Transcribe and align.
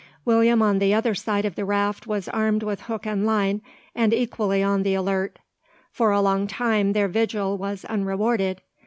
William 0.25 0.63
on 0.63 0.79
the 0.79 0.95
other 0.95 1.13
side 1.13 1.45
of 1.45 1.53
the 1.53 1.63
raft 1.63 2.07
was 2.07 2.27
armed 2.29 2.63
with 2.63 2.81
hook 2.81 3.05
and 3.05 3.23
line, 3.23 3.61
and 3.93 4.15
equally 4.15 4.63
on 4.63 4.81
the 4.81 4.95
alert. 4.95 5.37
For 5.91 6.09
a 6.09 6.21
long 6.21 6.47
time 6.47 6.93
their 6.93 7.07
vigil 7.07 7.55
was 7.55 7.85
unrewarded. 7.85 8.63